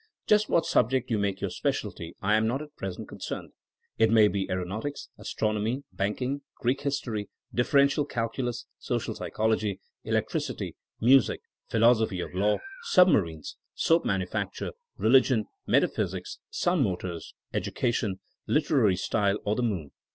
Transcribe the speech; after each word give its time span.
Jnst 0.27 0.49
what 0.49 0.65
subject 0.65 1.11
yon 1.11 1.21
make 1.21 1.41
your 1.41 1.51
specialty 1.51 2.15
I 2.23 2.33
am 2.33 2.47
not 2.47 2.59
at 2.59 2.75
present 2.75 3.07
concerned. 3.07 3.51
It 3.99 4.09
may 4.09 4.27
be 4.27 4.49
aeronautics, 4.49 5.09
astronomy, 5.19 5.83
banking, 5.93 6.41
Greek 6.59 6.81
history, 6.81 7.29
differential 7.53 8.05
calculus, 8.05 8.65
social 8.79 9.13
psychology, 9.13 9.79
electric 10.03 10.49
ity, 10.49 10.75
music, 10.99 11.41
philosophy 11.69 12.19
of 12.19 12.33
law, 12.33 12.57
submarines, 12.81 13.57
soap 13.75 14.03
manufacture, 14.03 14.71
religion, 14.97 15.45
metaphysics, 15.67 16.39
sun 16.49 16.81
motors, 16.81 17.35
education, 17.53 18.19
literary 18.47 18.95
style 18.95 19.37
or 19.45 19.55
the 19.55 19.61
moon. 19.61 19.91